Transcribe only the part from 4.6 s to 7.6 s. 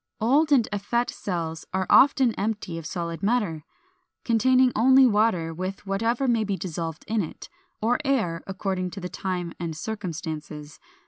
only water with whatever may be dissolved in it,